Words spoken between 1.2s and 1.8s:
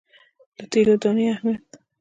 اهمیت.